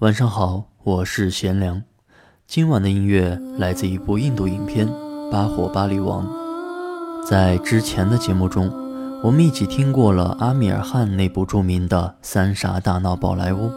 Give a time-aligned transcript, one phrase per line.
[0.00, 1.82] 晚上好，我是贤良。
[2.46, 4.86] 今晚的音乐来自一部印度影片
[5.32, 6.24] 《巴火巴利王》。
[7.28, 8.70] 在之前的节目中，
[9.24, 13.68] 我们一起听过了阿米尔汗那部著名的《三傻大闹宝莱坞》。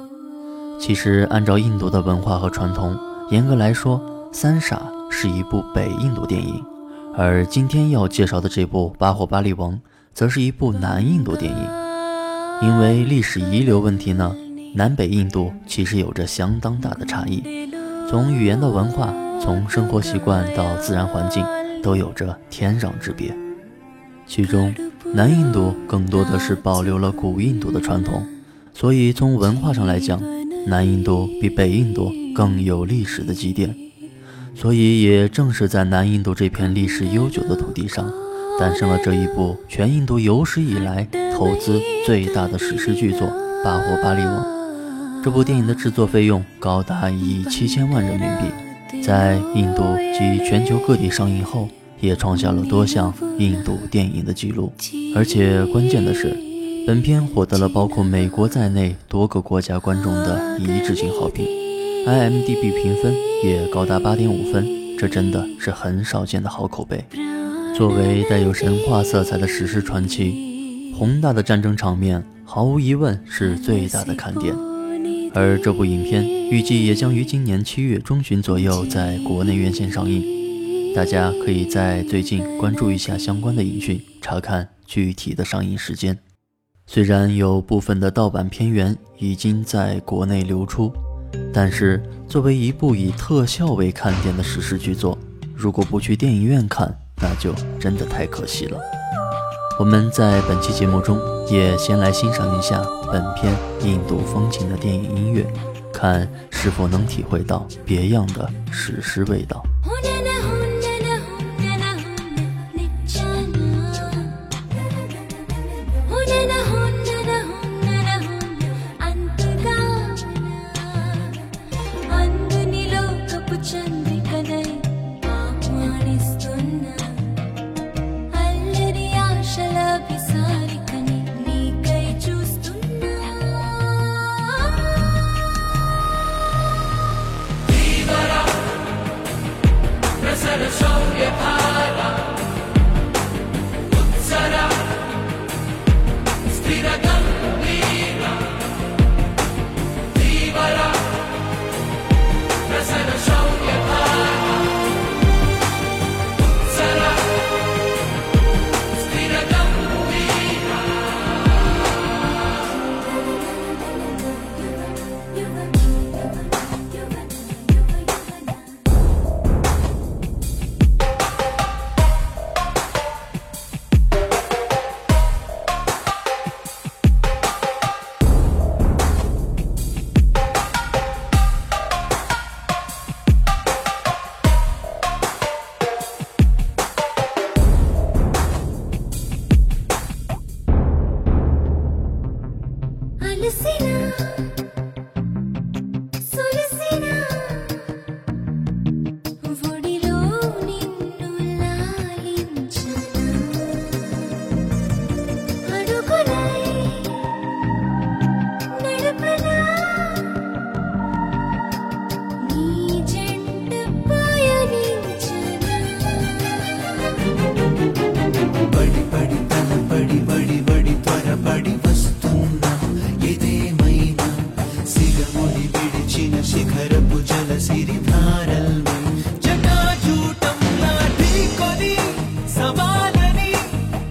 [0.80, 2.96] 其实，按照印度的文化和传统，
[3.32, 4.00] 严格来说，
[4.32, 4.80] 《三傻》
[5.12, 6.64] 是一部北印度电影，
[7.18, 9.74] 而今天要介绍的这部《巴火巴利王》
[10.14, 11.68] 则是一部南印度电影。
[12.62, 14.32] 因为历史遗留问题呢。
[14.74, 17.44] 南北印度其实有着相当大的差异，
[18.10, 21.46] 从语言的文化，从生活习惯到自然环境，
[21.84, 23.36] 都有着天壤之别。
[24.26, 24.74] 其中，
[25.14, 28.26] 南印度更多的是保留了古印度的传统，
[28.74, 30.22] 所以从文化上来讲，
[30.66, 33.76] 南印度比北印度更有历史的积淀。
[34.56, 38.10] 所以，也正是在南印度这片历史悠久的土地上，
[38.58, 43.28] 诞生了这一部全印度有史以来投资最大的史诗巨作
[43.64, 44.46] 《巴霍巴利王》。
[45.24, 49.84] 这部电影的制作费用高达一亿七千万人民币，在印度
[50.18, 54.74] 及全球各地上映后，也创下了多项印度电影的记录。
[55.16, 56.36] 而且关键的是，
[56.88, 61.46] 本片获得了包括美国在内多个国家观众的一致性好评
[62.08, 67.06] ，IMDB 评分也高达八点五分，这真的是很少见的好口碑。
[67.76, 74.56] 作为带有神话色彩的史诗传奇，宏大的战争场面毫无疑问是最大的看点。
[75.34, 86.18] 而这部影片预计也将于今年七月中旬左右在国内院线上映，大家可以在最近关注一下相关的影讯，查看具体的上映时间。
[86.86, 90.92] 虽然有部分的盗版片源已经在国内流出，
[91.54, 95.18] 但是作为一部以特效为看点的史诗巨作，
[95.56, 98.78] 如果不去电影院看，那就真的太可惜了。
[99.82, 102.80] 我们在本期节目中也先来欣赏一下
[103.12, 103.52] 本片
[103.82, 105.44] 印度风情的电影音乐，
[105.92, 109.64] 看是否能体会到别样的史诗味道。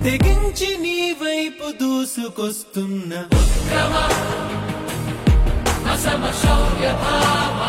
[0.04, 3.94] తెగించి నీ వైపు దూసుకొస్తున్న ఉక్రమ
[5.92, 7.60] అసమ శౌర్య భావ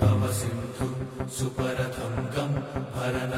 [0.00, 0.88] भवसिन्धु
[1.36, 2.56] सुपरथङ्गम्
[2.96, 3.34] हरन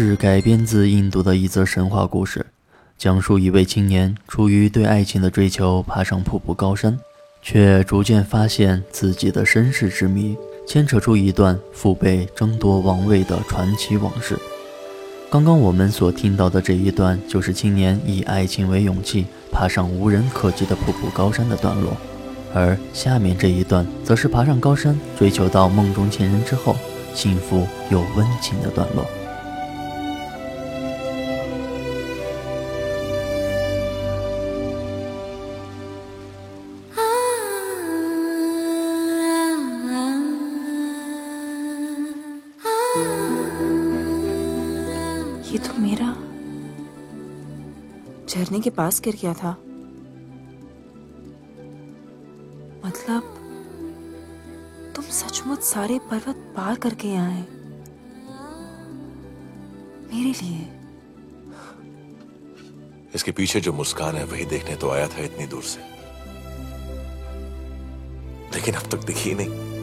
[0.00, 2.46] 是改编自印度的一则神话故事，
[2.96, 6.96] 讲述一位青年出于对爱情的追求，爬上瀑布高山，
[7.42, 14.38] 却逐渐发现自己的身世之谜，牵扯出一段父辈争夺王位的传奇往事。
[15.28, 21.96] 刚刚我们所听到的这一段，就是青年以爱情为勇气，爬上无人可及的瀑布高山的段落，
[22.54, 26.76] 而下面这一段，则是爬上高山，追求到梦中情人之后，
[27.12, 29.04] 幸福又温情的段落。
[45.48, 46.12] ये तो मेरा
[48.26, 49.50] झरने के पास गिर गया था।
[52.86, 53.34] मतलब
[54.96, 57.40] तुम सचमुच सारे पर्वत पार करके आए।
[60.12, 60.78] मेरे लिए।
[63.14, 65.80] इसके पीछे जो मुस्कान है, वही देखने तो आया था इतनी दूर से।
[68.54, 69.77] लेकिन अब तक दिखी नहीं।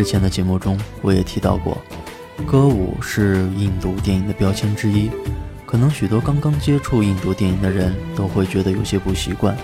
[0.00, 1.76] 之前的节目中，我也提到过，
[2.46, 5.10] 歌舞是印度电影的标签之一。
[5.66, 9.54] 可能许多刚刚接触印度电影的人都会觉得有些不习惯，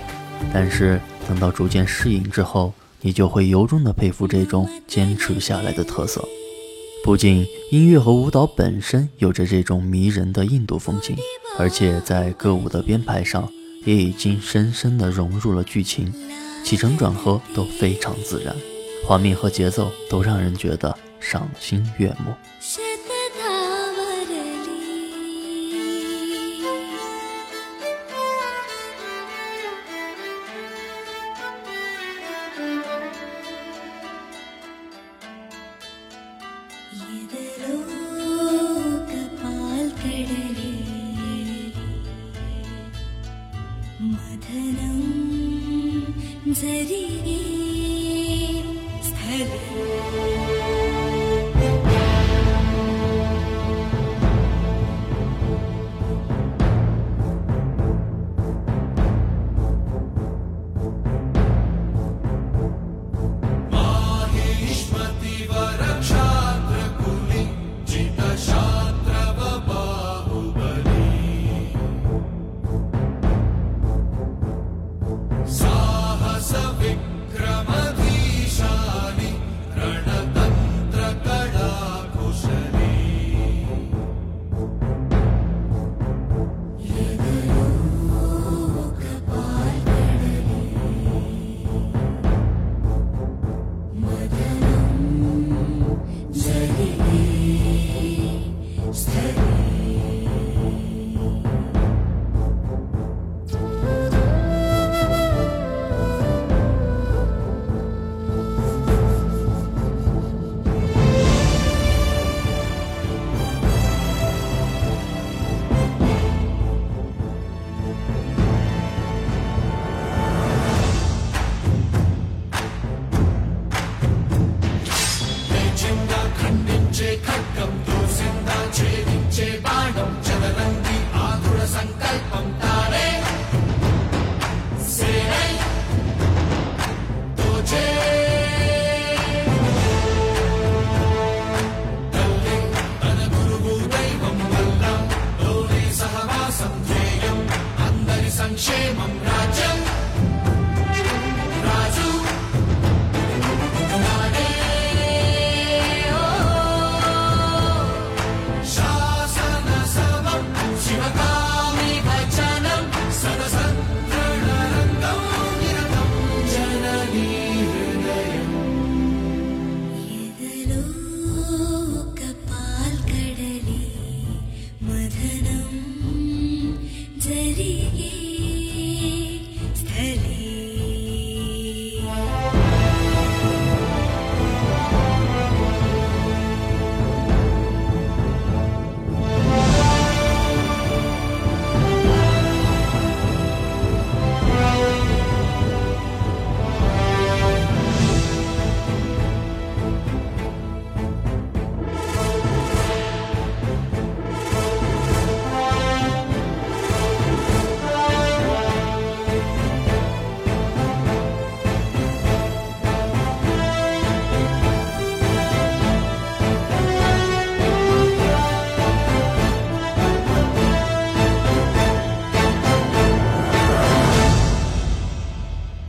[0.52, 6.22] 但是等到逐渐适应之后，你就会由衷的佩服这种坚持下来的特色。
[7.02, 11.16] 不仅音乐和舞蹈本身有着这种迷人的印度风情，
[11.58, 13.48] 而且在歌舞的编排上
[13.86, 16.12] 也已经深深地融入了剧情，
[16.62, 18.54] 起承转合都非常自然。
[19.06, 22.34] 画面和节奏都让人觉得赏心悦目。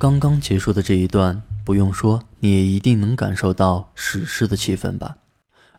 [0.08, 5.18] 刚刚结束的这一段，不用说，你也一定能感受到史诗的气氛吧？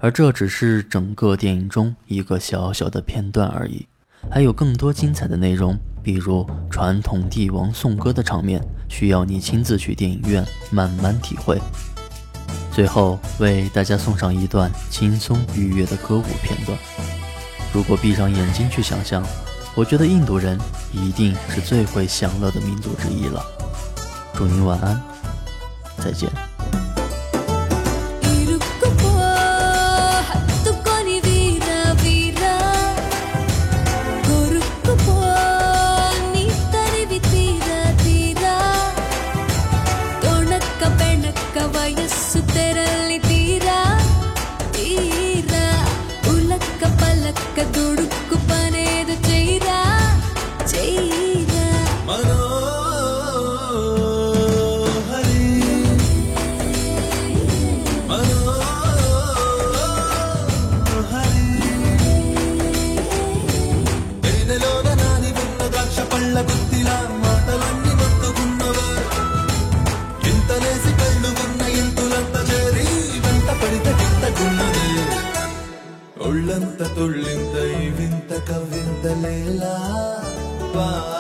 [0.01, 3.87] 而这只是整个电影中一个小小的片段而已。
[4.31, 11.59] 还有更多精彩的内容，比如传统帝王颂歌的场面，需要你亲自去电影院慢慢体会。
[12.71, 16.79] 最后为大家送上一段轻松愉悦的歌舞片段。
[17.73, 19.25] 如果闭上眼睛去想象，
[19.75, 20.59] 我觉得印度人
[20.93, 23.43] 一定是最会享乐的民族之一了。
[24.39, 25.03] 祝您晚安，
[25.99, 26.48] 再见。
[80.79, 81.18] Bye.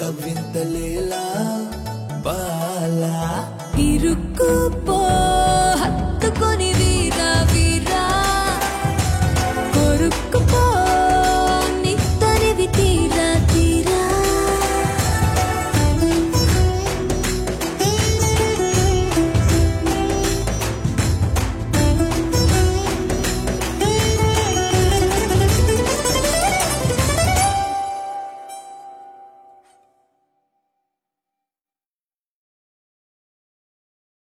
[0.00, 1.24] కవింతలేలా
[2.24, 3.16] బాలా.
[3.78, 4.97] ఇరుక్కుపో